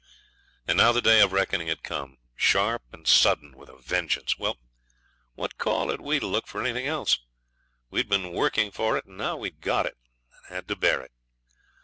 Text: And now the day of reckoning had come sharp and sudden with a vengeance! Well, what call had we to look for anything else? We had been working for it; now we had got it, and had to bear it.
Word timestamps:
And 0.67 0.79
now 0.79 0.91
the 0.91 0.99
day 0.99 1.21
of 1.21 1.31
reckoning 1.31 1.67
had 1.67 1.83
come 1.83 2.17
sharp 2.35 2.81
and 2.91 3.05
sudden 3.07 3.55
with 3.55 3.69
a 3.69 3.77
vengeance! 3.77 4.35
Well, 4.35 4.57
what 5.35 5.59
call 5.59 5.91
had 5.91 6.01
we 6.01 6.19
to 6.19 6.25
look 6.25 6.47
for 6.47 6.59
anything 6.59 6.87
else? 6.87 7.19
We 7.91 7.99
had 7.99 8.09
been 8.09 8.31
working 8.33 8.71
for 8.71 8.97
it; 8.97 9.05
now 9.05 9.37
we 9.37 9.49
had 9.49 9.61
got 9.61 9.85
it, 9.85 9.99
and 10.31 10.55
had 10.55 10.67
to 10.69 10.75
bear 10.75 11.01
it. 11.01 11.11